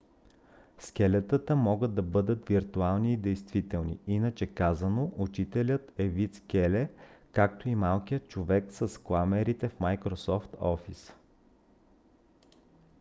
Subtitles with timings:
[0.79, 6.89] скелетата могат да бъдат виртуални и действителни иначе казано учителят е вид скеле
[7.31, 11.13] както и малкият човек с кламерите в microsoft office